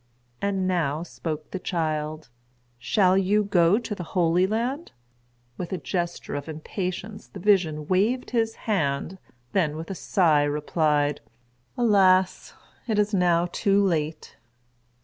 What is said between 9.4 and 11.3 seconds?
then with a sigh replied,